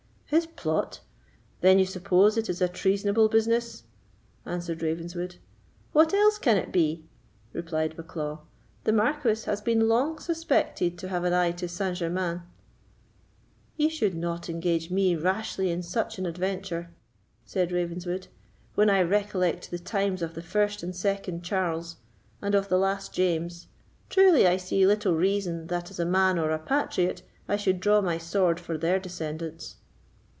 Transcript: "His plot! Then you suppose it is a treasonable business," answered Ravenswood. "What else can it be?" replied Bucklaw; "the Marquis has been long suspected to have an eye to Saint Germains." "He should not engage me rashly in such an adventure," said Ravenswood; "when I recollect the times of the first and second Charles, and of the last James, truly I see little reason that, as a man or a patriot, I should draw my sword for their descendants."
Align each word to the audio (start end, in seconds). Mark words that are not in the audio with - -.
"His 0.33 0.45
plot! 0.45 1.01
Then 1.59 1.77
you 1.77 1.85
suppose 1.85 2.37
it 2.37 2.47
is 2.49 2.61
a 2.61 2.69
treasonable 2.69 3.27
business," 3.27 3.83
answered 4.45 4.81
Ravenswood. 4.81 5.35
"What 5.91 6.13
else 6.13 6.37
can 6.39 6.55
it 6.55 6.71
be?" 6.71 7.03
replied 7.51 7.97
Bucklaw; 7.97 8.39
"the 8.85 8.93
Marquis 8.93 9.41
has 9.45 9.59
been 9.59 9.89
long 9.89 10.19
suspected 10.19 10.97
to 10.99 11.09
have 11.09 11.25
an 11.25 11.33
eye 11.33 11.51
to 11.51 11.67
Saint 11.67 11.97
Germains." 11.97 12.39
"He 13.75 13.89
should 13.89 14.15
not 14.15 14.49
engage 14.49 14.89
me 14.89 15.17
rashly 15.17 15.69
in 15.69 15.83
such 15.83 16.17
an 16.17 16.25
adventure," 16.25 16.91
said 17.45 17.73
Ravenswood; 17.73 18.27
"when 18.75 18.89
I 18.89 19.01
recollect 19.01 19.69
the 19.69 19.79
times 19.79 20.21
of 20.21 20.33
the 20.33 20.41
first 20.41 20.81
and 20.81 20.95
second 20.95 21.43
Charles, 21.43 21.97
and 22.41 22.55
of 22.55 22.69
the 22.69 22.77
last 22.77 23.13
James, 23.13 23.67
truly 24.09 24.47
I 24.47 24.55
see 24.55 24.87
little 24.87 25.17
reason 25.17 25.67
that, 25.67 25.91
as 25.91 25.99
a 25.99 26.05
man 26.05 26.39
or 26.39 26.51
a 26.51 26.57
patriot, 26.59 27.21
I 27.49 27.57
should 27.57 27.81
draw 27.81 27.99
my 27.99 28.17
sword 28.17 28.61
for 28.61 28.77
their 28.77 28.97
descendants." 28.97 29.75